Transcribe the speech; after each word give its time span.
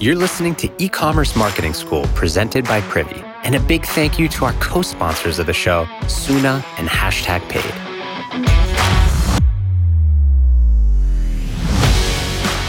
You're 0.00 0.14
listening 0.14 0.54
to 0.56 0.70
E 0.78 0.88
Commerce 0.88 1.34
Marketing 1.34 1.74
School 1.74 2.04
presented 2.14 2.64
by 2.66 2.80
Privy. 2.82 3.20
And 3.42 3.56
a 3.56 3.60
big 3.60 3.84
thank 3.84 4.16
you 4.16 4.28
to 4.28 4.44
our 4.44 4.52
co 4.54 4.80
sponsors 4.80 5.40
of 5.40 5.46
the 5.46 5.52
show, 5.52 5.86
Soona 6.02 6.64
and 6.78 6.88
Hashtag 6.88 7.40
Paid. 7.48 7.74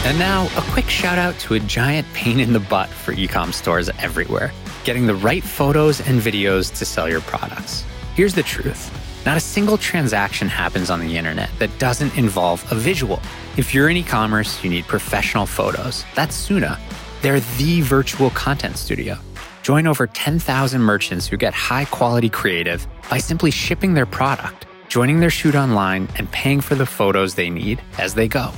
And 0.04 0.18
now, 0.18 0.46
a 0.56 0.62
quick 0.72 0.88
shout 0.88 1.18
out 1.18 1.38
to 1.40 1.54
a 1.54 1.60
giant 1.60 2.04
pain 2.14 2.40
in 2.40 2.52
the 2.52 2.58
butt 2.58 2.88
for 2.88 3.14
ecom 3.14 3.54
stores 3.54 3.88
everywhere 4.00 4.52
getting 4.82 5.06
the 5.06 5.14
right 5.14 5.44
photos 5.44 6.00
and 6.00 6.20
videos 6.20 6.76
to 6.78 6.84
sell 6.84 7.08
your 7.08 7.20
products. 7.20 7.84
Here's 8.16 8.34
the 8.34 8.42
truth 8.42 8.90
not 9.24 9.36
a 9.36 9.40
single 9.40 9.76
transaction 9.76 10.48
happens 10.48 10.90
on 10.90 10.98
the 10.98 11.16
internet 11.16 11.50
that 11.58 11.70
doesn't 11.78 12.16
involve 12.16 12.64
a 12.72 12.74
visual. 12.74 13.20
If 13.56 13.72
you're 13.72 13.88
in 13.88 13.98
e 13.98 14.02
commerce, 14.02 14.64
you 14.64 14.70
need 14.70 14.86
professional 14.86 15.46
photos. 15.46 16.04
That's 16.16 16.36
Soona. 16.36 16.78
They're 17.22 17.40
the 17.58 17.80
virtual 17.82 18.30
content 18.30 18.76
studio. 18.76 19.18
Join 19.62 19.86
over 19.86 20.06
10,000 20.06 20.80
merchants 20.80 21.26
who 21.26 21.36
get 21.36 21.54
high 21.54 21.84
quality 21.84 22.28
creative 22.28 22.86
by 23.08 23.18
simply 23.18 23.50
shipping 23.50 23.94
their 23.94 24.06
product, 24.06 24.66
joining 24.88 25.20
their 25.20 25.30
shoot 25.30 25.54
online, 25.54 26.08
and 26.16 26.30
paying 26.32 26.60
for 26.60 26.74
the 26.74 26.86
photos 26.86 27.34
they 27.34 27.50
need 27.50 27.82
as 27.98 28.14
they 28.14 28.26
go. 28.28 28.50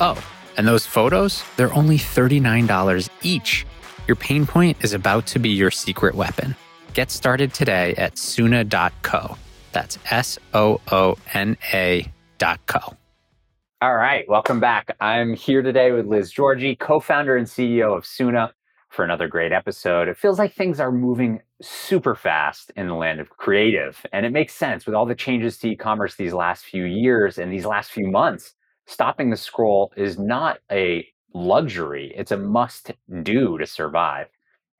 Oh, 0.00 0.22
and 0.56 0.68
those 0.68 0.86
photos, 0.86 1.42
they're 1.56 1.72
only 1.72 1.96
$39 1.96 3.08
each. 3.22 3.64
Your 4.06 4.16
pain 4.16 4.46
point 4.46 4.76
is 4.84 4.92
about 4.92 5.26
to 5.28 5.38
be 5.38 5.50
your 5.50 5.70
secret 5.70 6.14
weapon. 6.14 6.54
Get 6.92 7.10
started 7.10 7.54
today 7.54 7.94
at 7.96 8.16
Soona.co. 8.16 9.36
That's 9.72 9.98
S 10.10 10.38
O 10.52 10.80
O 10.90 11.16
N 11.32 11.56
A 11.72 12.12
dot 12.38 12.60
co. 12.66 12.99
All 13.82 13.96
right, 13.96 14.28
welcome 14.28 14.60
back. 14.60 14.94
I'm 15.00 15.32
here 15.32 15.62
today 15.62 15.90
with 15.90 16.04
Liz 16.04 16.34
Giorgi, 16.34 16.78
co 16.78 17.00
founder 17.00 17.38
and 17.38 17.46
CEO 17.46 17.96
of 17.96 18.04
Soona, 18.04 18.50
for 18.90 19.06
another 19.06 19.26
great 19.26 19.52
episode. 19.52 20.06
It 20.06 20.18
feels 20.18 20.38
like 20.38 20.52
things 20.52 20.80
are 20.80 20.92
moving 20.92 21.40
super 21.62 22.14
fast 22.14 22.70
in 22.76 22.88
the 22.88 22.94
land 22.94 23.20
of 23.20 23.30
creative, 23.30 24.04
and 24.12 24.26
it 24.26 24.32
makes 24.32 24.52
sense 24.52 24.84
with 24.84 24.94
all 24.94 25.06
the 25.06 25.14
changes 25.14 25.56
to 25.60 25.70
e 25.70 25.76
commerce 25.76 26.14
these 26.14 26.34
last 26.34 26.66
few 26.66 26.84
years 26.84 27.38
and 27.38 27.50
these 27.50 27.64
last 27.64 27.90
few 27.90 28.06
months. 28.06 28.52
Stopping 28.84 29.30
the 29.30 29.36
scroll 29.38 29.94
is 29.96 30.18
not 30.18 30.58
a 30.70 31.06
luxury, 31.32 32.12
it's 32.14 32.32
a 32.32 32.36
must 32.36 32.92
do 33.22 33.56
to 33.56 33.64
survive. 33.64 34.26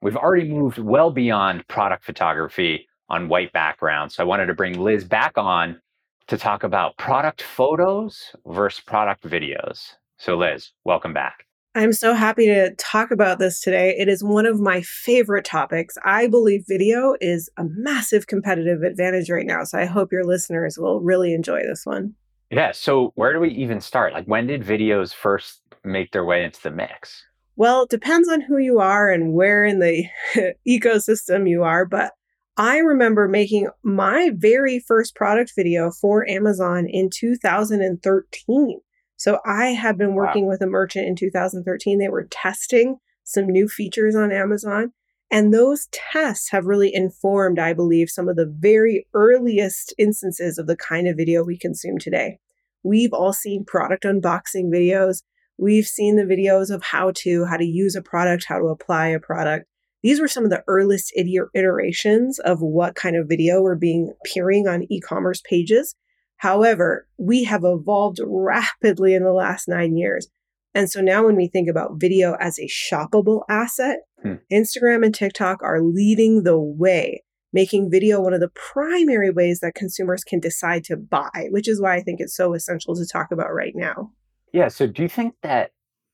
We've 0.03 0.15
already 0.15 0.47
moved 0.47 0.77
well 0.77 1.09
beyond 1.09 1.67
product 1.67 2.05
photography 2.05 2.87
on 3.09 3.29
white 3.29 3.51
background. 3.51 4.11
So 4.11 4.21
I 4.21 4.27
wanted 4.27 4.45
to 4.45 4.53
bring 4.53 4.79
Liz 4.79 5.03
back 5.03 5.39
on 5.39 5.81
to 6.27 6.37
talk 6.37 6.63
about 6.63 6.97
product 6.97 7.41
photos 7.41 8.35
versus 8.45 8.81
product 8.81 9.23
videos. 9.23 9.93
So, 10.17 10.37
Liz, 10.37 10.71
welcome 10.85 11.13
back. 11.13 11.45
I'm 11.73 11.93
so 11.93 12.13
happy 12.13 12.47
to 12.47 12.75
talk 12.75 13.11
about 13.11 13.39
this 13.39 13.61
today. 13.61 13.95
It 13.97 14.09
is 14.09 14.23
one 14.23 14.45
of 14.45 14.59
my 14.59 14.81
favorite 14.81 15.45
topics. 15.45 15.97
I 16.03 16.27
believe 16.27 16.65
video 16.67 17.15
is 17.21 17.49
a 17.57 17.63
massive 17.63 18.27
competitive 18.27 18.83
advantage 18.83 19.29
right 19.29 19.45
now. 19.45 19.63
So 19.63 19.79
I 19.79 19.85
hope 19.85 20.11
your 20.11 20.25
listeners 20.25 20.77
will 20.77 20.99
really 20.99 21.33
enjoy 21.33 21.61
this 21.61 21.85
one. 21.85 22.13
Yeah. 22.49 22.73
So, 22.73 23.13
where 23.15 23.31
do 23.31 23.39
we 23.39 23.49
even 23.51 23.79
start? 23.79 24.11
Like, 24.11 24.25
when 24.25 24.47
did 24.47 24.63
videos 24.63 25.13
first 25.13 25.61
make 25.85 26.11
their 26.11 26.25
way 26.25 26.43
into 26.43 26.61
the 26.61 26.71
mix? 26.71 27.25
Well, 27.55 27.83
it 27.83 27.89
depends 27.89 28.27
on 28.27 28.41
who 28.41 28.57
you 28.57 28.79
are 28.79 29.09
and 29.09 29.33
where 29.33 29.63
in 29.63 29.79
the 29.79 30.05
ecosystem 30.67 31.49
you 31.49 31.63
are. 31.63 31.85
But 31.85 32.11
I 32.57 32.77
remember 32.79 33.27
making 33.27 33.69
my 33.83 34.31
very 34.33 34.79
first 34.79 35.15
product 35.15 35.53
video 35.55 35.91
for 35.91 36.29
Amazon 36.29 36.85
in 36.87 37.09
2013. 37.09 38.81
So 39.15 39.39
I 39.45 39.67
had 39.67 39.97
been 39.97 40.15
working 40.15 40.45
wow. 40.45 40.51
with 40.51 40.61
a 40.61 40.67
merchant 40.67 41.07
in 41.07 41.15
2013. 41.15 41.99
They 41.99 42.09
were 42.09 42.27
testing 42.29 42.97
some 43.23 43.47
new 43.47 43.67
features 43.67 44.15
on 44.15 44.31
Amazon. 44.31 44.91
And 45.31 45.53
those 45.53 45.87
tests 45.91 46.49
have 46.51 46.65
really 46.65 46.93
informed, 46.93 47.57
I 47.57 47.71
believe, 47.71 48.09
some 48.09 48.27
of 48.27 48.35
the 48.35 48.53
very 48.53 49.07
earliest 49.13 49.93
instances 49.97 50.57
of 50.57 50.67
the 50.67 50.75
kind 50.75 51.07
of 51.07 51.15
video 51.15 51.43
we 51.43 51.57
consume 51.57 51.99
today. 51.99 52.39
We've 52.83 53.13
all 53.13 53.31
seen 53.31 53.63
product 53.63 54.03
unboxing 54.03 54.65
videos. 54.65 55.23
We've 55.57 55.85
seen 55.85 56.17
the 56.17 56.23
videos 56.23 56.69
of 56.69 56.83
how 56.83 57.11
to, 57.17 57.45
how 57.45 57.55
to 57.55 57.65
use 57.65 57.95
a 57.95 58.01
product, 58.01 58.45
how 58.47 58.59
to 58.59 58.65
apply 58.65 59.07
a 59.07 59.19
product. 59.19 59.67
These 60.03 60.19
were 60.19 60.27
some 60.27 60.43
of 60.43 60.49
the 60.49 60.63
earliest 60.67 61.13
iterations 61.15 62.39
of 62.39 62.61
what 62.61 62.95
kind 62.95 63.15
of 63.15 63.29
video 63.29 63.61
were 63.61 63.75
being 63.75 64.13
appearing 64.25 64.67
on 64.67 64.91
e-commerce 64.91 65.41
pages. 65.47 65.95
However, 66.37 67.07
we 67.17 67.43
have 67.43 67.63
evolved 67.63 68.19
rapidly 68.23 69.13
in 69.13 69.23
the 69.23 69.33
last 69.33 69.67
nine 69.67 69.95
years. 69.95 70.27
And 70.73 70.89
so 70.89 71.01
now 71.01 71.25
when 71.25 71.35
we 71.35 71.47
think 71.47 71.69
about 71.69 71.99
video 71.99 72.35
as 72.39 72.57
a 72.57 72.67
shoppable 72.67 73.43
asset, 73.49 73.99
hmm. 74.23 74.35
Instagram 74.51 75.05
and 75.05 75.13
TikTok 75.13 75.61
are 75.61 75.81
leading 75.81 76.43
the 76.43 76.57
way, 76.57 77.23
making 77.53 77.91
video 77.91 78.21
one 78.21 78.33
of 78.33 78.39
the 78.39 78.49
primary 78.49 79.29
ways 79.29 79.59
that 79.59 79.75
consumers 79.75 80.23
can 80.23 80.39
decide 80.39 80.83
to 80.85 80.97
buy, 80.97 81.47
which 81.51 81.67
is 81.67 81.81
why 81.81 81.95
I 81.95 82.01
think 82.01 82.19
it's 82.19 82.35
so 82.35 82.53
essential 82.53 82.95
to 82.95 83.05
talk 83.05 83.31
about 83.31 83.53
right 83.53 83.73
now. 83.75 84.11
Yeah. 84.53 84.69
So 84.69 84.87
do 84.87 85.03
you 85.03 85.09
think 85.09 85.35
that 85.43 85.71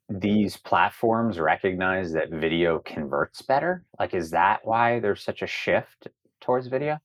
these 0.09 0.57
platforms 0.57 1.39
recognize 1.39 2.13
that 2.13 2.31
video 2.31 2.79
converts 2.79 3.41
better? 3.41 3.83
Like, 3.99 4.13
is 4.13 4.31
that 4.31 4.59
why 4.63 4.99
there's 4.99 5.23
such 5.23 5.41
a 5.41 5.47
shift 5.47 6.07
towards 6.39 6.67
video? 6.67 6.99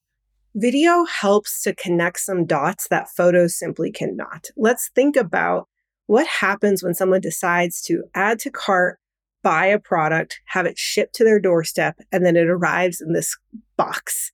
Video 0.55 1.05
helps 1.05 1.63
to 1.63 1.75
connect 1.75 2.21
some 2.21 2.45
dots 2.45 2.87
that 2.89 3.09
photos 3.09 3.59
simply 3.59 3.91
cannot. 3.91 4.49
Let's 4.57 4.91
think 4.95 5.17
about 5.17 5.69
what 6.07 6.27
happens 6.27 6.83
when 6.83 6.95
someone 6.95 7.23
decides 7.23 7.81
to 7.83 8.05
add 8.15 8.39
to 8.41 8.51
cart, 8.51 8.99
buy 9.43 9.67
a 9.67 9.79
product, 9.79 10.41
have 10.47 10.67
it 10.67 10.79
shipped 10.79 11.15
to 11.15 11.25
their 11.25 11.41
doorstep, 11.41 12.01
and 12.13 12.25
then 12.25 12.37
it 12.37 12.49
arrives 12.49 13.01
in 13.01 13.13
this 13.13 13.37
box. 13.77 14.33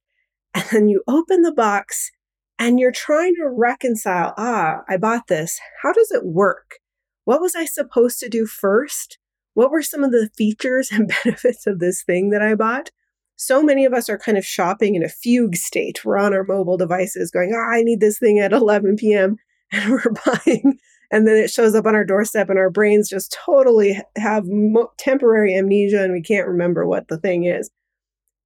And 0.55 0.65
then 0.73 0.89
you 0.89 1.03
open 1.07 1.43
the 1.43 1.53
box 1.53 2.11
and 2.59 2.81
you're 2.81 2.91
trying 2.91 3.35
to 3.37 3.49
reconcile 3.49 4.35
ah, 4.37 4.79
I 4.89 4.97
bought 4.97 5.29
this. 5.29 5.61
How 5.83 5.93
does 5.93 6.11
it 6.11 6.25
work? 6.25 6.81
What 7.29 7.43
was 7.43 7.55
I 7.55 7.67
supposed 7.67 8.21
to 8.21 8.31
do 8.31 8.47
first? 8.47 9.19
What 9.53 9.71
were 9.71 9.83
some 9.83 10.03
of 10.03 10.13
the 10.13 10.31
features 10.35 10.89
and 10.93 11.13
benefits 11.23 11.67
of 11.67 11.79
this 11.79 12.03
thing 12.03 12.31
that 12.31 12.41
I 12.41 12.55
bought? 12.55 12.89
So 13.37 13.63
many 13.63 13.85
of 13.85 13.93
us 13.93 14.09
are 14.09 14.17
kind 14.17 14.39
of 14.39 14.47
shopping 14.47 14.95
in 14.95 15.03
a 15.03 15.11
fugue 15.11 15.55
state. 15.55 16.07
We're 16.07 16.17
on 16.17 16.33
our 16.33 16.43
mobile 16.43 16.79
devices 16.79 17.31
going, 17.31 17.53
oh, 17.55 17.61
I 17.61 17.83
need 17.83 18.01
this 18.01 18.19
thing 18.19 18.39
at 18.39 18.53
11 18.55 18.97
p.m. 18.97 19.37
And 19.73 19.93
we're 19.93 20.15
buying. 20.25 20.79
And 21.13 21.29
then 21.29 21.37
it 21.37 21.51
shows 21.51 21.75
up 21.75 21.85
on 21.85 21.95
our 21.95 22.05
doorstep, 22.07 22.49
and 22.49 22.59
our 22.59 22.71
brains 22.71 23.11
just 23.11 23.37
totally 23.45 24.01
have 24.17 24.45
mo- 24.47 24.91
temporary 24.97 25.55
amnesia 25.55 26.03
and 26.03 26.15
we 26.15 26.23
can't 26.23 26.49
remember 26.49 26.87
what 26.87 27.09
the 27.09 27.19
thing 27.19 27.45
is. 27.45 27.69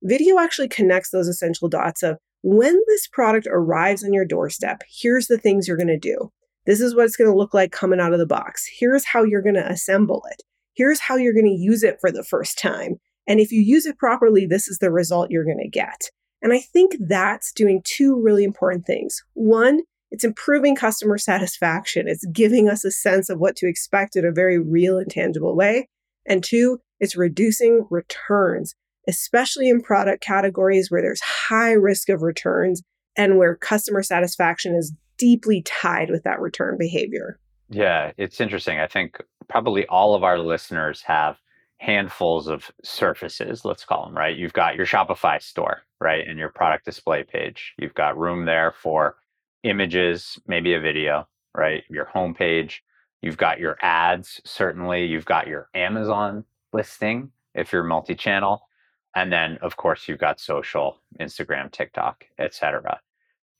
Video 0.03 0.41
actually 0.41 0.67
connects 0.67 1.11
those 1.11 1.29
essential 1.29 1.69
dots 1.69 2.03
of 2.03 2.19
when 2.43 2.77
this 2.89 3.07
product 3.07 3.47
arrives 3.49 4.03
on 4.03 4.13
your 4.13 4.25
doorstep, 4.25 4.83
here's 4.91 5.29
the 5.29 5.39
things 5.39 5.69
you're 5.69 5.77
going 5.77 5.87
to 5.87 5.97
do. 5.97 6.33
This 6.67 6.81
is 6.81 6.95
what 6.95 7.05
it's 7.05 7.17
going 7.17 7.31
to 7.31 7.37
look 7.37 7.55
like 7.55 7.73
coming 7.73 8.01
out 8.01 8.13
of 8.13 8.19
the 8.19 8.27
box. 8.27 8.69
Here's 8.79 9.05
how 9.05 9.25
you're 9.25 9.43
going 9.43 9.57
to 9.57 9.69
assemble 9.69 10.23
it. 10.31 10.43
Here's 10.75 11.01
how 11.01 11.17
you're 11.17 11.35
going 11.35 11.47
to 11.47 11.51
use 11.51 11.83
it 11.83 11.99
for 12.01 12.11
the 12.11 12.25
first 12.25 12.59
time. 12.59 12.97
And 13.27 13.41
if 13.41 13.53
you 13.53 13.61
use 13.61 13.87
it 13.87 13.99
properly, 13.99 14.47
this 14.47 14.69
is 14.69 14.79
the 14.79 14.91
result 14.91 15.31
you're 15.31 15.45
going 15.45 15.61
to 15.63 15.69
get. 15.69 16.09
And 16.41 16.53
I 16.53 16.61
think 16.61 16.97
that's 16.99 17.53
doing 17.53 17.83
two 17.85 18.21
really 18.21 18.45
important 18.45 18.85
things. 18.85 19.23
One, 19.35 19.81
it's 20.11 20.25
improving 20.25 20.75
customer 20.75 21.19
satisfaction. 21.19 22.09
It's 22.09 22.27
giving 22.27 22.69
us 22.69 22.85
a 22.85 22.91
sense 22.91 23.29
of 23.29 23.39
what 23.39 23.57
to 23.57 23.69
expect 23.69 24.17
in 24.17 24.25
a 24.25 24.33
very 24.33 24.59
real 24.59 24.99
and 24.99 25.11
tangible 25.11 25.57
way. 25.57 25.89
And 26.27 26.43
two, 26.43 26.79
it's 27.01 27.17
reducing 27.17 27.87
returns, 27.91 28.75
especially 29.09 29.69
in 29.69 29.81
product 29.81 30.23
categories 30.23 30.91
where 30.91 31.03
there's 31.03 31.21
high 31.21 31.73
risk 31.73 32.09
of 32.09 32.23
returns 32.23 32.83
and 33.17 33.39
where 33.39 33.57
customer 33.57 34.03
satisfaction 34.03 34.75
is 34.75 34.93
deeply 35.23 35.63
tied 35.63 36.11
with 36.11 36.25
that 36.25 36.41
return 36.41 36.77
behavior. 36.77 37.39
Yeah, 37.69 38.11
it's 38.17 38.41
interesting. 38.41 38.81
I 38.81 38.89
think 38.89 39.23
probably 39.49 39.87
all 39.87 40.17
of 40.17 40.25
our 40.25 40.37
listeners 40.37 41.01
have 41.03 41.39
handfuls 41.79 42.49
of 42.49 42.73
surfaces, 42.83 43.65
let's 43.65 43.85
call 43.85 44.05
them, 44.05 44.17
right? 44.17 44.37
You've 44.37 44.53
got 44.53 44.75
your 44.75 44.85
Shopify 44.85 45.41
store, 45.41 45.83
right? 46.01 46.27
And 46.27 46.41
your 46.41 46.49
product 46.49 46.85
display 46.85 47.23
page. 47.23 47.73
You've 47.79 47.95
got 47.95 48.19
room 48.19 48.47
there 48.47 48.73
for 48.73 49.15
images, 49.63 50.41
maybe 50.49 50.75
a 50.75 50.81
video, 50.81 51.29
right? 51.57 51.85
Your 51.89 52.07
homepage. 52.07 52.81
You've 53.21 53.37
got 53.37 53.61
your 53.61 53.77
ads, 53.81 54.41
certainly. 54.45 55.05
You've 55.05 55.25
got 55.25 55.47
your 55.47 55.69
Amazon 55.73 56.45
listing 56.73 57.31
if 57.55 57.73
you're 57.73 57.85
multi 57.85 58.17
channel. 58.17 58.69
And 59.15 59.33
then, 59.33 59.57
of 59.63 59.77
course, 59.77 60.09
you've 60.09 60.19
got 60.19 60.41
social, 60.41 61.01
Instagram, 61.21 61.71
TikTok, 61.71 62.25
etc. 62.41 63.01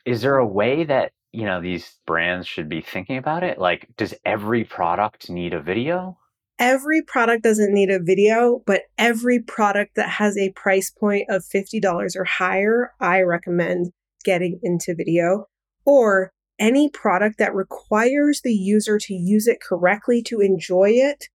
Is 0.05 0.23
there 0.23 0.39
a 0.39 0.47
way 0.47 0.83
that 0.83 1.13
you 1.33 1.45
know 1.45 1.61
these 1.61 1.97
brands 2.07 2.47
should 2.47 2.69
be 2.69 2.81
thinking 2.81 3.17
about 3.17 3.43
it 3.43 3.59
like 3.59 3.89
does 3.97 4.15
every 4.25 4.65
product 4.65 5.29
need 5.31 5.53
a 5.53 5.61
video 5.61 6.17
every 6.59 7.03
product 7.03 7.43
doesn't 7.43 7.73
need 7.73 7.91
a 7.91 7.99
video 7.99 8.63
but 8.67 8.83
every 8.99 9.41
product 9.41 9.97
that 9.97 10.09
has 10.09 10.37
a 10.37 10.53
price 10.53 10.91
point 10.91 11.25
of 11.29 11.43
$50 11.43 12.17
or 12.17 12.25
higher 12.25 12.93
i 13.01 13.21
recommend 13.21 13.93
getting 14.25 14.61
into 14.63 14.95
video 14.95 15.47
or 15.85 16.33
any 16.59 16.89
product 16.89 17.39
that 17.39 17.55
requires 17.55 18.43
the 18.43 18.55
user 18.55 18.99
to 18.99 19.15
use 19.15 19.49
it 19.49 19.61
correctly 19.61 20.23
to 20.23 20.41
enjoy 20.41 20.91
it 20.91 21.29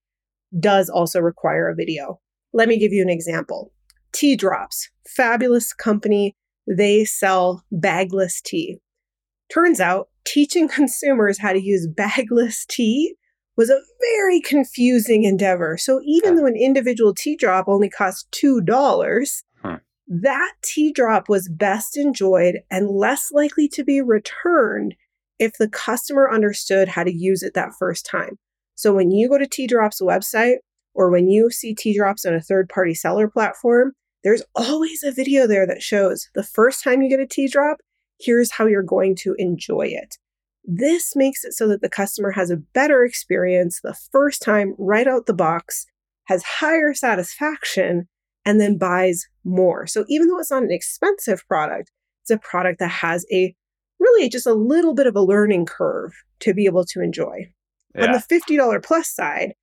does 0.57 0.89
also 0.89 1.19
require 1.19 1.69
a 1.69 1.75
video 1.75 2.19
Let 2.53 2.69
me 2.69 2.77
give 2.77 2.93
you 2.93 3.01
an 3.01 3.09
example. 3.09 3.71
Tea 4.13 4.35
Drops, 4.35 4.89
fabulous 5.05 5.73
company. 5.73 6.35
They 6.65 7.05
sell 7.05 7.63
bagless 7.71 8.41
tea. 8.41 8.79
Turns 9.53 9.79
out 9.79 10.09
teaching 10.25 10.67
consumers 10.79 11.39
how 11.39 11.53
to 11.53 11.61
use 11.61 11.87
bagless 11.87 12.65
tea 12.65 13.15
was 13.55 13.69
a 13.69 13.81
very 14.15 14.39
confusing 14.39 15.23
endeavor. 15.23 15.77
So 15.77 15.99
even 16.05 16.35
though 16.35 16.45
an 16.45 16.55
individual 16.55 17.13
tea 17.13 17.35
drop 17.35 17.67
only 17.67 17.89
cost 17.89 18.29
$2, 18.31 19.43
hmm. 19.63 19.73
that 20.07 20.51
tea 20.63 20.91
drop 20.91 21.27
was 21.27 21.49
best 21.49 21.97
enjoyed 21.97 22.59
and 22.69 22.91
less 22.91 23.29
likely 23.31 23.67
to 23.69 23.83
be 23.83 23.99
returned 23.99 24.95
if 25.39 25.53
the 25.57 25.69
customer 25.69 26.31
understood 26.31 26.87
how 26.87 27.03
to 27.03 27.13
use 27.13 27.41
it 27.43 27.53
that 27.55 27.73
first 27.77 28.05
time. 28.05 28.37
So 28.75 28.93
when 28.93 29.11
you 29.11 29.27
go 29.27 29.37
to 29.37 29.47
Tea 29.47 29.67
Drop's 29.67 30.01
website 30.01 30.57
or 30.93 31.09
when 31.09 31.29
you 31.29 31.49
see 31.49 31.73
Tea 31.73 31.95
Drops 31.95 32.25
on 32.25 32.33
a 32.33 32.41
third 32.41 32.69
party 32.69 32.93
seller 32.93 33.27
platform, 33.27 33.93
there's 34.23 34.43
always 34.55 35.03
a 35.03 35.11
video 35.11 35.47
there 35.47 35.65
that 35.67 35.81
shows 35.81 36.29
the 36.35 36.43
first 36.43 36.83
time 36.83 37.01
you 37.01 37.09
get 37.09 37.19
a 37.19 37.27
tea 37.27 37.47
drop, 37.47 37.77
here's 38.19 38.51
how 38.51 38.65
you're 38.65 38.83
going 38.83 39.15
to 39.15 39.35
enjoy 39.37 39.87
it. 39.87 40.17
This 40.63 41.15
makes 41.15 41.43
it 41.45 41.53
so 41.53 41.67
that 41.69 41.81
the 41.81 41.89
customer 41.89 42.31
has 42.31 42.51
a 42.51 42.57
better 42.57 43.05
experience 43.05 43.79
the 43.81 43.97
first 44.11 44.41
time 44.41 44.75
right 44.77 45.07
out 45.07 45.25
the 45.25 45.33
box, 45.33 45.85
has 46.25 46.43
higher 46.43 46.93
satisfaction, 46.93 48.07
and 48.45 48.59
then 48.59 48.77
buys 48.77 49.27
more. 49.43 49.87
So 49.87 50.05
even 50.07 50.27
though 50.27 50.39
it's 50.39 50.51
not 50.51 50.63
an 50.63 50.71
expensive 50.71 51.45
product, 51.47 51.91
it's 52.23 52.31
a 52.31 52.37
product 52.37 52.79
that 52.79 52.89
has 52.89 53.25
a 53.31 53.55
really 53.99 54.29
just 54.29 54.45
a 54.45 54.53
little 54.53 54.93
bit 54.93 55.07
of 55.07 55.15
a 55.15 55.21
learning 55.21 55.65
curve 55.65 56.13
to 56.41 56.53
be 56.53 56.65
able 56.65 56.85
to 56.85 57.01
enjoy. 57.01 57.51
Yeah. 57.95 58.07
On 58.07 58.11
the 58.11 58.19
$50 58.19 58.83
plus 58.83 59.09
side, 59.09 59.53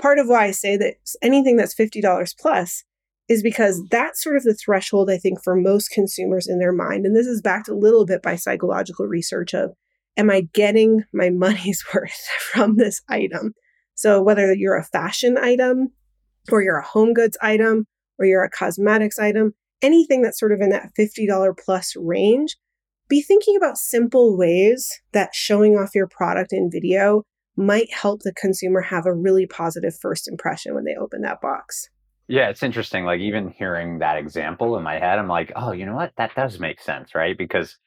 part 0.00 0.18
of 0.18 0.28
why 0.28 0.46
I 0.46 0.50
say 0.50 0.76
that 0.76 0.94
anything 1.22 1.56
that's 1.56 1.74
$50 1.74 2.34
plus 2.38 2.84
is 3.28 3.42
because 3.42 3.82
that's 3.90 4.22
sort 4.22 4.36
of 4.36 4.42
the 4.42 4.54
threshold 4.54 5.10
I 5.10 5.18
think 5.18 5.42
for 5.42 5.54
most 5.54 5.90
consumers 5.90 6.46
in 6.46 6.58
their 6.58 6.72
mind. 6.72 7.04
And 7.04 7.14
this 7.14 7.26
is 7.26 7.42
backed 7.42 7.68
a 7.68 7.76
little 7.76 8.06
bit 8.06 8.22
by 8.22 8.36
psychological 8.36 9.06
research 9.06 9.54
of 9.54 9.72
am 10.16 10.30
I 10.30 10.48
getting 10.52 11.04
my 11.12 11.30
money's 11.30 11.84
worth 11.94 12.26
from 12.52 12.76
this 12.76 13.02
item? 13.08 13.54
So 13.94 14.22
whether 14.22 14.52
you're 14.54 14.76
a 14.76 14.84
fashion 14.84 15.36
item 15.36 15.92
or 16.50 16.62
you're 16.62 16.78
a 16.78 16.86
home 16.86 17.12
goods 17.12 17.36
item 17.42 17.86
or 18.18 18.26
you're 18.26 18.44
a 18.44 18.50
cosmetics 18.50 19.18
item, 19.18 19.54
anything 19.82 20.22
that's 20.22 20.40
sort 20.40 20.52
of 20.52 20.60
in 20.60 20.70
that 20.70 20.90
$50 20.98 21.58
plus 21.58 21.94
range, 21.96 22.56
be 23.08 23.22
thinking 23.22 23.56
about 23.56 23.78
simple 23.78 24.36
ways 24.36 24.90
that 25.12 25.34
showing 25.34 25.76
off 25.76 25.94
your 25.94 26.06
product 26.06 26.52
in 26.52 26.70
video 26.70 27.22
might 27.56 27.92
help 27.92 28.22
the 28.22 28.32
consumer 28.32 28.82
have 28.82 29.06
a 29.06 29.14
really 29.14 29.46
positive 29.46 29.96
first 30.00 30.28
impression 30.28 30.74
when 30.74 30.84
they 30.84 30.94
open 30.94 31.22
that 31.22 31.40
box. 31.40 31.88
Yeah, 32.28 32.50
it's 32.50 32.62
interesting. 32.62 33.04
Like 33.04 33.20
even 33.20 33.48
hearing 33.50 33.98
that 34.00 34.18
example 34.18 34.76
in 34.76 34.82
my 34.82 34.98
head, 34.98 35.18
I'm 35.18 35.28
like, 35.28 35.50
oh, 35.56 35.72
you 35.72 35.86
know 35.86 35.94
what? 35.94 36.12
That 36.16 36.34
does 36.34 36.60
make 36.60 36.80
sense, 36.80 37.14
right? 37.14 37.36
Because, 37.36 37.78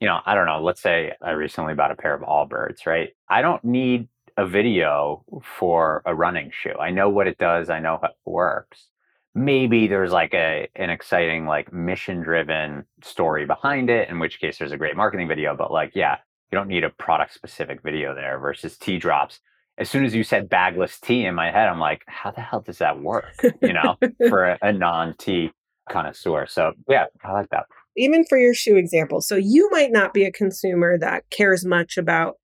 you 0.00 0.08
know, 0.08 0.20
I 0.24 0.34
don't 0.34 0.46
know. 0.46 0.62
Let's 0.62 0.80
say 0.80 1.12
I 1.20 1.32
recently 1.32 1.74
bought 1.74 1.90
a 1.90 1.96
pair 1.96 2.14
of 2.14 2.22
Allbirds, 2.22 2.86
right? 2.86 3.10
I 3.28 3.42
don't 3.42 3.62
need 3.62 4.08
a 4.38 4.46
video 4.46 5.24
for 5.42 6.02
a 6.06 6.14
running 6.14 6.50
shoe. 6.50 6.74
I 6.80 6.90
know 6.90 7.10
what 7.10 7.26
it 7.26 7.36
does. 7.36 7.68
I 7.68 7.80
know 7.80 7.98
how 8.00 8.08
it 8.08 8.16
works. 8.24 8.86
Maybe 9.34 9.86
there's 9.88 10.12
like 10.12 10.32
a 10.34 10.68
an 10.74 10.90
exciting 10.90 11.46
like 11.46 11.72
mission 11.72 12.22
driven 12.22 12.84
story 13.02 13.44
behind 13.46 13.90
it, 13.90 14.08
in 14.08 14.18
which 14.18 14.40
case 14.40 14.58
there's 14.58 14.72
a 14.72 14.78
great 14.78 14.96
marketing 14.96 15.28
video. 15.28 15.54
But 15.54 15.70
like, 15.70 15.92
yeah, 15.94 16.16
you 16.50 16.56
don't 16.56 16.68
need 16.68 16.84
a 16.84 16.90
product 16.90 17.34
specific 17.34 17.82
video 17.82 18.14
there 18.14 18.38
versus 18.38 18.78
tea 18.78 18.98
drops. 18.98 19.40
As 19.78 19.88
soon 19.88 20.04
as 20.04 20.14
you 20.14 20.22
said 20.22 20.48
bagless 20.48 21.00
tea 21.00 21.24
in 21.24 21.34
my 21.34 21.50
head, 21.50 21.68
I'm 21.68 21.80
like, 21.80 22.02
how 22.06 22.30
the 22.30 22.40
hell 22.40 22.60
does 22.60 22.78
that 22.78 23.00
work? 23.00 23.34
You 23.62 23.72
know, 23.72 23.96
for 24.28 24.44
a, 24.44 24.58
a 24.62 24.72
non 24.72 25.14
tea 25.18 25.50
connoisseur. 25.90 26.46
So 26.46 26.72
yeah, 26.88 27.06
I 27.24 27.32
like 27.32 27.48
that. 27.50 27.66
Even 27.96 28.24
for 28.24 28.38
your 28.38 28.54
shoe 28.54 28.76
example. 28.76 29.20
So 29.20 29.36
you 29.36 29.68
might 29.70 29.90
not 29.90 30.14
be 30.14 30.24
a 30.24 30.32
consumer 30.32 30.98
that 30.98 31.24
cares 31.30 31.64
much 31.64 31.96
about 31.96 32.36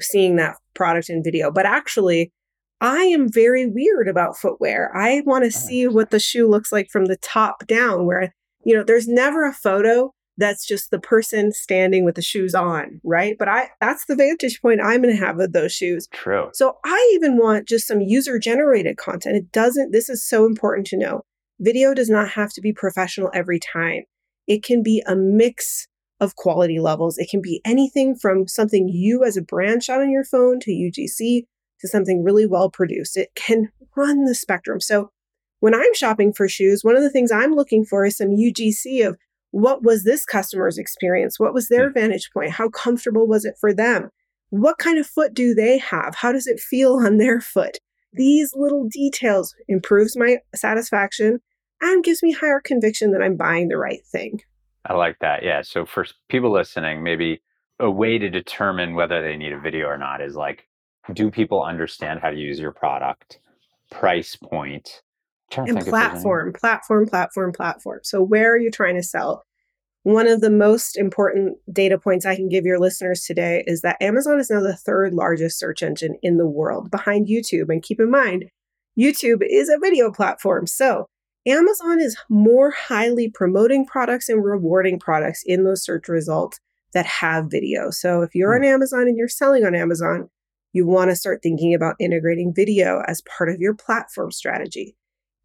seeing 0.00 0.36
that 0.36 0.56
product 0.74 1.08
in 1.08 1.22
video, 1.22 1.50
but 1.50 1.66
actually, 1.66 2.32
I 2.80 3.04
am 3.04 3.30
very 3.30 3.66
weird 3.66 4.08
about 4.08 4.36
footwear. 4.36 4.94
I 4.94 5.22
want 5.24 5.44
to 5.44 5.56
oh, 5.56 5.60
see 5.60 5.88
what 5.88 6.10
the 6.10 6.20
shoe 6.20 6.48
looks 6.48 6.72
like 6.72 6.88
from 6.90 7.06
the 7.06 7.16
top 7.16 7.66
down, 7.66 8.04
where, 8.04 8.34
you 8.64 8.74
know, 8.74 8.84
there's 8.84 9.08
never 9.08 9.46
a 9.46 9.52
photo 9.52 10.12
that's 10.38 10.66
just 10.66 10.90
the 10.90 10.98
person 10.98 11.52
standing 11.52 12.04
with 12.04 12.14
the 12.14 12.22
shoes 12.22 12.54
on, 12.54 13.00
right? 13.04 13.36
But 13.38 13.48
I 13.48 13.68
that's 13.80 14.04
the 14.06 14.16
vantage 14.16 14.60
point 14.60 14.80
I'm 14.82 15.02
going 15.02 15.16
to 15.16 15.24
have 15.24 15.36
with 15.36 15.52
those 15.52 15.72
shoes. 15.72 16.08
True. 16.12 16.50
So 16.52 16.78
I 16.84 17.12
even 17.14 17.38
want 17.38 17.68
just 17.68 17.86
some 17.86 18.00
user 18.00 18.38
generated 18.38 18.96
content. 18.96 19.36
It 19.36 19.52
doesn't 19.52 19.92
this 19.92 20.08
is 20.08 20.26
so 20.26 20.46
important 20.46 20.86
to 20.88 20.98
know. 20.98 21.22
Video 21.58 21.94
does 21.94 22.10
not 22.10 22.30
have 22.30 22.52
to 22.52 22.60
be 22.60 22.72
professional 22.72 23.30
every 23.32 23.58
time. 23.58 24.02
It 24.46 24.62
can 24.62 24.82
be 24.82 25.02
a 25.06 25.16
mix 25.16 25.88
of 26.20 26.36
quality 26.36 26.78
levels. 26.78 27.18
It 27.18 27.28
can 27.30 27.40
be 27.40 27.60
anything 27.64 28.14
from 28.14 28.46
something 28.46 28.88
you 28.88 29.24
as 29.24 29.36
a 29.36 29.42
brand 29.42 29.82
shot 29.82 30.00
on 30.00 30.10
your 30.10 30.24
phone 30.24 30.60
to 30.60 30.70
UGC 30.70 31.44
to 31.80 31.88
something 31.88 32.22
really 32.22 32.46
well 32.46 32.70
produced. 32.70 33.16
It 33.16 33.30
can 33.34 33.70
run 33.96 34.24
the 34.24 34.34
spectrum. 34.34 34.80
So 34.80 35.10
when 35.60 35.74
I'm 35.74 35.94
shopping 35.94 36.32
for 36.32 36.48
shoes, 36.48 36.84
one 36.84 36.96
of 36.96 37.02
the 37.02 37.10
things 37.10 37.32
I'm 37.32 37.54
looking 37.54 37.84
for 37.84 38.04
is 38.04 38.16
some 38.16 38.28
UGC 38.28 39.06
of 39.06 39.16
what 39.56 39.82
was 39.82 40.04
this 40.04 40.26
customer's 40.26 40.76
experience? 40.76 41.40
What 41.40 41.54
was 41.54 41.68
their 41.68 41.90
vantage 41.90 42.28
point? 42.30 42.50
How 42.50 42.68
comfortable 42.68 43.26
was 43.26 43.46
it 43.46 43.54
for 43.58 43.72
them? 43.72 44.10
What 44.50 44.76
kind 44.76 44.98
of 44.98 45.06
foot 45.06 45.32
do 45.32 45.54
they 45.54 45.78
have? 45.78 46.14
How 46.14 46.30
does 46.30 46.46
it 46.46 46.60
feel 46.60 46.96
on 46.96 47.16
their 47.16 47.40
foot? 47.40 47.78
These 48.12 48.52
little 48.54 48.86
details 48.86 49.54
improves 49.66 50.14
my 50.14 50.40
satisfaction 50.54 51.40
and 51.80 52.04
gives 52.04 52.22
me 52.22 52.32
higher 52.32 52.60
conviction 52.62 53.12
that 53.12 53.22
I'm 53.22 53.38
buying 53.38 53.68
the 53.68 53.78
right 53.78 54.04
thing. 54.12 54.42
I 54.84 54.92
like 54.92 55.20
that. 55.20 55.42
Yeah. 55.42 55.62
So 55.62 55.86
for 55.86 56.04
people 56.28 56.52
listening, 56.52 57.02
maybe 57.02 57.40
a 57.80 57.90
way 57.90 58.18
to 58.18 58.28
determine 58.28 58.94
whether 58.94 59.22
they 59.22 59.36
need 59.36 59.54
a 59.54 59.60
video 59.60 59.86
or 59.86 59.96
not 59.96 60.20
is 60.20 60.36
like, 60.36 60.68
do 61.14 61.30
people 61.30 61.64
understand 61.64 62.20
how 62.20 62.28
to 62.28 62.36
use 62.36 62.58
your 62.60 62.72
product? 62.72 63.40
Price 63.90 64.36
point, 64.36 65.00
and 65.56 65.80
platform, 65.86 66.52
platform, 66.52 67.06
platform, 67.06 67.52
platform. 67.52 68.00
So, 68.02 68.22
where 68.22 68.52
are 68.52 68.58
you 68.58 68.70
trying 68.70 68.96
to 68.96 69.02
sell? 69.02 69.45
One 70.06 70.28
of 70.28 70.40
the 70.40 70.50
most 70.50 70.96
important 70.96 71.58
data 71.72 71.98
points 71.98 72.24
I 72.24 72.36
can 72.36 72.48
give 72.48 72.64
your 72.64 72.78
listeners 72.78 73.24
today 73.24 73.64
is 73.66 73.80
that 73.80 74.00
Amazon 74.00 74.38
is 74.38 74.48
now 74.48 74.60
the 74.60 74.76
third 74.76 75.12
largest 75.12 75.58
search 75.58 75.82
engine 75.82 76.16
in 76.22 76.36
the 76.36 76.46
world 76.46 76.92
behind 76.92 77.26
YouTube. 77.26 77.70
And 77.70 77.82
keep 77.82 77.98
in 77.98 78.08
mind, 78.08 78.44
YouTube 78.96 79.42
is 79.42 79.68
a 79.68 79.80
video 79.82 80.12
platform. 80.12 80.68
So, 80.68 81.06
Amazon 81.44 81.98
is 81.98 82.16
more 82.28 82.70
highly 82.70 83.28
promoting 83.34 83.84
products 83.84 84.28
and 84.28 84.44
rewarding 84.44 85.00
products 85.00 85.42
in 85.44 85.64
those 85.64 85.82
search 85.82 86.06
results 86.06 86.60
that 86.92 87.06
have 87.06 87.50
video. 87.50 87.90
So, 87.90 88.22
if 88.22 88.32
you're 88.32 88.54
on 88.54 88.62
hmm. 88.62 88.74
Amazon 88.74 89.08
and 89.08 89.16
you're 89.16 89.26
selling 89.26 89.64
on 89.64 89.74
Amazon, 89.74 90.28
you 90.72 90.86
want 90.86 91.10
to 91.10 91.16
start 91.16 91.40
thinking 91.42 91.74
about 91.74 91.96
integrating 91.98 92.54
video 92.54 93.02
as 93.08 93.22
part 93.22 93.48
of 93.48 93.58
your 93.58 93.74
platform 93.74 94.30
strategy. 94.30 94.94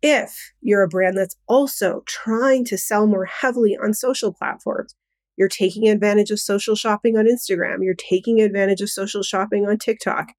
If 0.02 0.54
you're 0.62 0.84
a 0.84 0.88
brand 0.88 1.18
that's 1.18 1.36
also 1.48 2.04
trying 2.06 2.66
to 2.66 2.78
sell 2.78 3.08
more 3.08 3.26
heavily 3.26 3.78
on 3.78 3.94
social 3.94 4.34
platforms, 4.34 4.96
you're 5.38 5.48
taking 5.48 5.88
advantage 5.88 6.32
of 6.32 6.40
social 6.40 6.76
shopping 6.76 7.18
on 7.18 7.26
Instagram, 7.26 7.78
you're 7.82 7.94
taking 7.94 8.42
advantage 8.42 8.82
of 8.82 8.90
social 8.90 9.24
shopping 9.24 9.68
on 9.68 9.78
TikTok, 9.78 10.30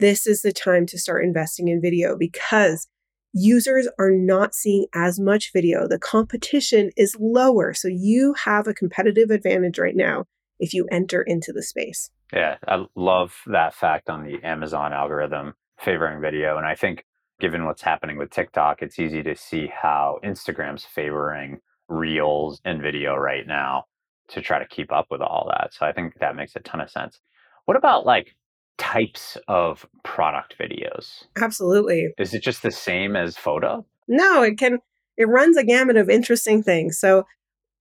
this 0.00 0.26
is 0.26 0.40
the 0.40 0.52
time 0.52 0.86
to 0.86 0.98
start 0.98 1.24
investing 1.24 1.68
in 1.68 1.80
video 1.80 2.16
because 2.16 2.88
users 3.34 3.86
are 3.98 4.10
not 4.10 4.54
seeing 4.54 4.86
as 4.94 5.20
much 5.20 5.52
video. 5.52 5.86
The 5.86 5.98
competition 5.98 6.90
is 6.96 7.16
lower. 7.20 7.74
So 7.74 7.86
you 7.86 8.34
have 8.44 8.66
a 8.66 8.74
competitive 8.74 9.30
advantage 9.30 9.78
right 9.78 9.94
now 9.94 10.24
if 10.58 10.72
you 10.72 10.86
enter 10.90 11.20
into 11.22 11.52
the 11.52 11.62
space. 11.62 12.10
Yeah, 12.32 12.56
I 12.66 12.84
love 12.96 13.34
that 13.46 13.74
fact 13.74 14.08
on 14.08 14.24
the 14.24 14.42
Amazon 14.42 14.92
algorithm 14.92 15.54
favoring 15.78 16.20
video. 16.22 16.56
And 16.56 16.66
I 16.66 16.74
think 16.74 17.04
given 17.40 17.64
what's 17.64 17.82
happening 17.82 18.18
with 18.18 18.30
TikTok, 18.30 18.82
it's 18.82 18.98
easy 18.98 19.22
to 19.22 19.34
see 19.34 19.68
how 19.68 20.18
Instagram's 20.24 20.84
favoring 20.84 21.58
reels 21.88 22.60
and 22.64 22.80
video 22.80 23.16
right 23.16 23.46
now 23.46 23.84
to 24.28 24.40
try 24.40 24.58
to 24.58 24.68
keep 24.68 24.92
up 24.92 25.06
with 25.10 25.20
all 25.20 25.50
that. 25.50 25.74
So 25.74 25.86
I 25.86 25.92
think 25.92 26.14
that 26.20 26.36
makes 26.36 26.54
a 26.54 26.60
ton 26.60 26.80
of 26.80 26.90
sense. 26.90 27.18
What 27.64 27.76
about 27.76 28.06
like 28.06 28.36
types 28.78 29.36
of 29.48 29.86
product 30.04 30.56
videos? 30.58 31.24
Absolutely. 31.40 32.08
Is 32.18 32.32
it 32.34 32.42
just 32.42 32.62
the 32.62 32.70
same 32.70 33.16
as 33.16 33.36
photo? 33.36 33.84
No, 34.06 34.42
it 34.42 34.56
can 34.58 34.78
it 35.16 35.28
runs 35.28 35.56
a 35.56 35.64
gamut 35.64 35.96
of 35.96 36.08
interesting 36.08 36.62
things. 36.62 36.98
So 36.98 37.24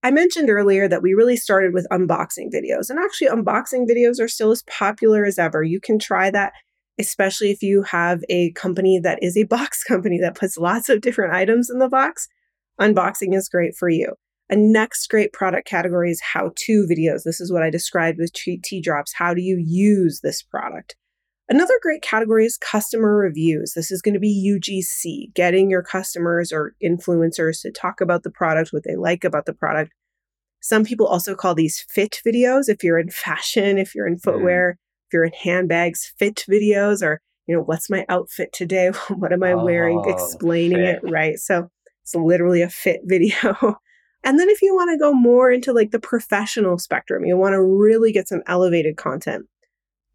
I 0.01 0.11
mentioned 0.11 0.49
earlier 0.49 0.87
that 0.87 1.01
we 1.01 1.13
really 1.13 1.35
started 1.35 1.73
with 1.73 1.87
unboxing 1.91 2.51
videos, 2.53 2.89
and 2.89 2.99
actually, 2.99 3.27
unboxing 3.27 3.85
videos 3.89 4.21
are 4.21 4.29
still 4.29 4.51
as 4.51 4.63
popular 4.63 5.25
as 5.25 5.37
ever. 5.37 5.61
You 5.61 5.81
can 5.81 5.99
try 5.99 6.31
that 6.31 6.53
especially 6.99 7.49
if 7.49 7.63
you 7.63 7.83
have 7.83 8.21
a 8.29 8.51
company 8.51 8.99
that 8.99 9.19
is 9.21 9.37
a 9.37 9.43
box 9.55 9.83
company 9.83 10.19
that 10.19 10.35
puts 10.35 10.57
lots 10.57 10.89
of 10.89 11.01
different 11.01 11.33
items 11.33 11.69
in 11.69 11.79
the 11.79 11.89
box. 11.89 12.27
Unboxing 12.79 13.35
is 13.35 13.49
great 13.49 13.75
for 13.75 13.89
you. 13.89 14.13
A 14.49 14.55
next 14.55 15.07
great 15.07 15.31
product 15.31 15.67
category 15.67 16.09
is 16.09 16.21
how 16.21 16.51
to 16.55 16.87
videos. 16.89 17.23
This 17.23 17.39
is 17.39 17.51
what 17.51 17.61
I 17.61 17.69
described 17.69 18.17
with 18.17 18.33
tea 18.33 18.81
drops. 18.81 19.13
How 19.13 19.33
do 19.33 19.41
you 19.41 19.57
use 19.57 20.21
this 20.21 20.41
product? 20.41 20.95
Another 21.49 21.79
great 21.81 22.01
category 22.01 22.45
is 22.45 22.57
customer 22.57 23.17
reviews. 23.17 23.73
This 23.73 23.91
is 23.91 24.01
going 24.01 24.13
to 24.13 24.19
be 24.19 24.59
UGC, 24.59 25.33
getting 25.33 25.69
your 25.69 25.81
customers 25.81 26.51
or 26.51 26.75
influencers 26.83 27.61
to 27.61 27.71
talk 27.71 28.01
about 28.01 28.23
the 28.23 28.29
product, 28.29 28.71
what 28.71 28.83
they 28.83 28.95
like 28.95 29.23
about 29.23 29.45
the 29.45 29.53
product. 29.53 29.91
Some 30.61 30.83
people 30.83 31.07
also 31.07 31.35
call 31.35 31.55
these 31.55 31.85
fit 31.89 32.21
videos. 32.25 32.69
If 32.69 32.83
you're 32.83 32.99
in 32.99 33.09
fashion, 33.09 33.77
if 33.77 33.95
you're 33.95 34.07
in 34.07 34.15
mm-hmm. 34.15 34.29
footwear, 34.29 34.73
mm. 34.73 34.88
If 35.09 35.13
you're 35.13 35.25
in 35.25 35.33
handbags, 35.33 36.13
fit 36.17 36.43
videos 36.49 37.01
or, 37.01 37.21
you 37.47 37.55
know, 37.55 37.61
what's 37.61 37.89
my 37.89 38.05
outfit 38.09 38.53
today? 38.53 38.91
what 39.09 39.33
am 39.33 39.43
I 39.43 39.53
oh, 39.53 39.63
wearing? 39.63 40.03
Explaining 40.07 40.77
fit. 40.77 41.03
it, 41.03 41.09
right? 41.09 41.37
So 41.37 41.69
it's 42.03 42.15
literally 42.15 42.61
a 42.61 42.69
fit 42.69 43.01
video. 43.05 43.77
and 44.23 44.39
then 44.39 44.49
if 44.49 44.61
you 44.61 44.75
want 44.75 44.91
to 44.91 44.97
go 44.97 45.13
more 45.13 45.51
into 45.51 45.73
like 45.73 45.91
the 45.91 45.99
professional 45.99 46.77
spectrum, 46.77 47.25
you 47.25 47.37
want 47.37 47.53
to 47.53 47.61
really 47.61 48.11
get 48.11 48.27
some 48.27 48.43
elevated 48.47 48.97
content 48.97 49.45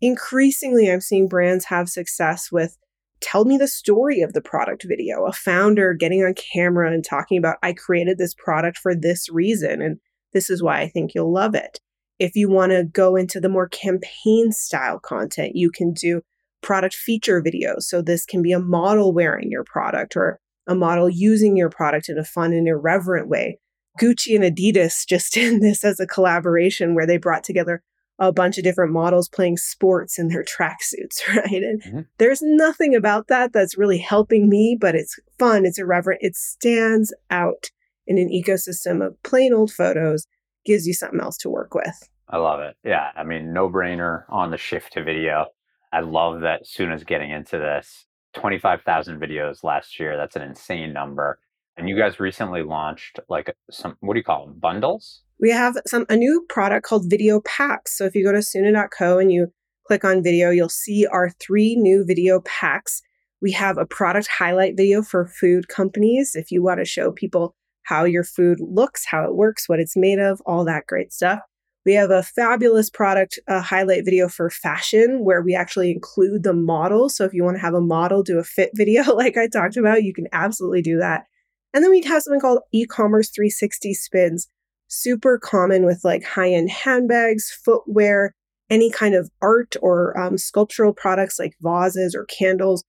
increasingly 0.04 0.90
I'm 0.90 1.00
seeing 1.00 1.28
brands 1.28 1.64
have 1.66 1.88
success 1.88 2.52
with 2.52 2.76
tell 3.20 3.44
me 3.44 3.56
the 3.56 3.68
story 3.68 4.20
of 4.20 4.34
the 4.34 4.42
product 4.42 4.84
video, 4.86 5.24
a 5.24 5.32
founder 5.32 5.94
getting 5.94 6.22
on 6.22 6.34
camera 6.34 6.92
and 6.92 7.04
talking 7.04 7.38
about, 7.38 7.56
I 7.62 7.72
created 7.72 8.18
this 8.18 8.34
product 8.34 8.76
for 8.76 8.94
this 8.94 9.30
reason, 9.30 9.80
and 9.80 9.98
this 10.32 10.50
is 10.50 10.62
why 10.62 10.80
I 10.80 10.88
think 10.88 11.14
you'll 11.14 11.32
love 11.32 11.54
it. 11.54 11.80
If 12.18 12.37
you 12.37 12.49
want 12.49 12.73
to 12.73 12.85
go 12.85 13.16
into 13.16 13.40
the 13.40 13.49
more 13.49 13.68
campaign 13.68 14.52
style 14.52 14.99
content, 14.99 15.56
you 15.56 15.71
can 15.71 15.92
do 15.92 16.23
product 16.62 16.94
feature 16.94 17.42
videos. 17.42 17.83
So 17.83 18.02
this 18.02 18.25
can 18.25 18.42
be 18.42 18.52
a 18.52 18.59
model 18.59 19.12
wearing 19.12 19.50
your 19.50 19.64
product 19.64 20.16
or 20.16 20.38
a 20.66 20.75
model 20.75 21.11
using 21.11 21.56
your 21.56 21.71
product 21.71 22.09
in 22.09 22.18
a 22.18 22.25
fun 22.25 22.52
and 22.52 22.66
irreverent 22.66 23.28
way. 23.28 23.59
Gucci 24.00 24.35
and 24.35 24.44
Adidas 24.44 25.06
just 25.09 25.33
did 25.33 25.61
this 25.61 25.85
as 25.85 26.00
a 26.00 26.06
collaboration 26.06 26.94
where 26.94 27.06
they 27.06 27.18
brought 27.18 27.44
together 27.44 27.83
a 28.18 28.33
bunch 28.33 28.59
of 28.59 28.64
different 28.64 28.92
models 28.92 29.28
playing 29.28 29.56
sports 29.56 30.18
in 30.18 30.28
their 30.28 30.44
tracksuits, 30.59 31.26
right? 31.28 31.62
And 31.62 31.83
mm-hmm. 31.83 32.00
there's 32.18 32.40
nothing 32.42 32.94
about 32.94 33.28
that 33.28 33.52
that's 33.52 33.78
really 33.78 33.99
helping 33.99 34.49
me, 34.49 34.76
but 34.80 34.94
it's 34.94 35.18
fun, 35.38 35.64
it's 35.66 35.78
irreverent, 35.78 36.23
it 36.23 36.37
stands 36.37 37.12
out 37.30 37.71
in 38.06 38.18
an 38.18 38.28
ecosystem 38.28 39.04
of 39.04 39.21
plain 39.23 39.52
old 39.52 39.73
photos, 39.73 40.26
gives 40.64 40.87
you 40.87 40.94
something 40.94 41.21
else 41.21 41.37
to 41.38 41.50
work 41.50 41.75
with. 41.75 42.09
I 42.28 42.38
love 42.38 42.61
it. 42.61 42.76
Yeah. 42.85 43.11
I 43.16 43.25
mean, 43.25 43.52
no 43.52 43.68
brainer 43.68 44.25
on 44.28 44.50
the 44.50 44.56
shift 44.56 44.94
to 44.94 45.04
video. 45.04 45.47
I 45.92 46.00
love 46.00 46.40
that 46.40 46.66
Soona's 46.66 47.04
getting 47.04 47.30
into 47.30 47.59
this. 47.59 48.06
25,000 48.35 49.21
videos 49.21 49.62
last 49.62 50.00
year. 50.00 50.16
That's 50.16 50.37
an 50.37 50.42
insane 50.42 50.92
number. 50.92 51.38
And 51.76 51.88
you 51.88 51.97
guys 51.97 52.18
recently 52.18 52.62
launched 52.62 53.21
like 53.28 53.54
some, 53.71 53.97
what 54.00 54.14
do 54.14 54.18
you 54.18 54.25
call 54.25 54.47
them? 54.47 54.59
Bundles? 54.59 55.25
we 55.40 55.50
have 55.50 55.76
some 55.87 56.06
a 56.09 56.16
new 56.16 56.44
product 56.49 56.87
called 56.87 57.11
Video 57.11 57.40
Packs. 57.40 57.97
So 57.97 58.04
if 58.04 58.14
you 58.14 58.25
go 58.25 58.33
to 58.33 58.38
Soona.co 58.38 59.18
and 59.18 59.33
you 59.33 59.52
click 59.87 60.04
on 60.04 60.23
video, 60.23 60.50
you'll 60.50 60.68
see 60.68 61.06
our 61.06 61.30
three 61.30 61.76
new 61.76 62.04
video 62.04 62.40
packs. 62.40 63.02
We 63.42 63.52
have 63.52 63.76
a 63.76 63.85
product 63.85 64.28
highlight 64.28 64.76
video 64.76 65.02
for 65.02 65.26
food 65.26 65.68
companies 65.68 66.35
if 66.35 66.50
you 66.50 66.62
want 66.62 66.78
to 66.78 66.85
show 66.85 67.12
people 67.12 67.54
how 67.84 68.04
your 68.04 68.24
food 68.24 68.58
looks, 68.60 69.04
how 69.06 69.24
it 69.24 69.34
works, 69.34 69.68
what 69.68 69.80
it's 69.80 69.96
made 69.96 70.18
of, 70.18 70.40
all 70.44 70.64
that 70.64 70.86
great 70.86 71.12
stuff. 71.12 71.40
We 71.86 71.94
have 71.94 72.10
a 72.10 72.22
fabulous 72.22 72.88
product 72.88 73.38
uh, 73.46 73.60
highlight 73.60 74.04
video 74.04 74.28
for 74.28 74.48
fashion 74.50 75.22
where 75.22 75.42
we 75.42 75.54
actually 75.54 75.90
include 75.90 76.42
the 76.42 76.54
model. 76.54 77.08
So 77.10 77.24
if 77.24 77.34
you 77.34 77.44
want 77.44 77.56
to 77.56 77.60
have 77.60 77.74
a 77.74 77.80
model 77.80 78.22
do 78.22 78.38
a 78.38 78.44
fit 78.44 78.70
video 78.74 79.02
like 79.14 79.36
I 79.36 79.48
talked 79.48 79.76
about, 79.76 80.02
you 80.02 80.14
can 80.14 80.26
absolutely 80.32 80.82
do 80.82 80.98
that. 80.98 81.24
And 81.72 81.82
then 81.82 81.90
we 81.90 82.02
have 82.02 82.22
something 82.22 82.40
called 82.40 82.60
e-commerce 82.72 83.30
360 83.30 83.94
spins 83.94 84.48
super 84.88 85.38
common 85.38 85.84
with 85.84 86.00
like 86.04 86.24
high 86.24 86.50
end 86.50 86.70
handbags, 86.70 87.50
footwear, 87.50 88.34
any 88.70 88.90
kind 88.90 89.14
of 89.14 89.30
art 89.42 89.76
or 89.82 90.18
um, 90.18 90.38
sculptural 90.38 90.92
products 90.92 91.38
like 91.38 91.54
vases 91.60 92.14
or 92.14 92.24
candles. 92.26 92.84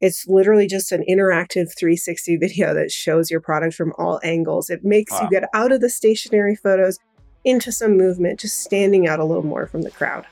It's 0.00 0.28
literally 0.28 0.68
just 0.68 0.92
an 0.92 1.04
interactive 1.08 1.76
360 1.76 2.36
video 2.36 2.72
that 2.72 2.92
shows 2.92 3.30
your 3.30 3.40
product 3.40 3.74
from 3.74 3.92
all 3.98 4.20
angles. 4.22 4.70
It 4.70 4.84
makes 4.84 5.12
wow. 5.12 5.22
you 5.22 5.30
get 5.30 5.48
out 5.54 5.72
of 5.72 5.80
the 5.80 5.90
stationary 5.90 6.54
photos 6.54 7.00
into 7.44 7.72
some 7.72 7.96
movement, 7.96 8.38
just 8.38 8.60
standing 8.60 9.08
out 9.08 9.18
a 9.18 9.24
little 9.24 9.44
more 9.44 9.66
from 9.66 9.82
the 9.82 9.90
crowd. 9.90 10.24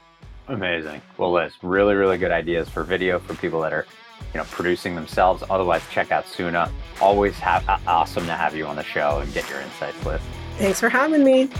Amazing. 0.46 1.02
Well, 1.18 1.32
Liz, 1.32 1.52
really, 1.62 1.96
really 1.96 2.16
good 2.16 2.30
ideas 2.30 2.68
for 2.68 2.85
video 2.85 3.18
for 3.18 3.35
people 3.35 3.61
that 3.62 3.73
are, 3.73 3.87
you 4.32 4.38
know, 4.38 4.44
producing 4.44 4.94
themselves. 4.94 5.42
Otherwise, 5.50 5.82
check 5.90 6.12
out 6.12 6.26
Soona. 6.26 6.70
Always 7.00 7.35
have 7.40 7.68
awesome 7.88 8.26
to 8.26 8.35
have 8.35 8.54
you 8.54 8.66
on 8.66 8.76
the 8.76 8.85
show 8.85 9.18
and 9.18 9.32
get 9.35 9.50
your 9.50 9.61
insights, 9.61 10.06
Liz. 10.06 10.20
Thanks 10.58 10.78
for 10.78 10.88
having 10.88 11.25
me. 11.25 11.50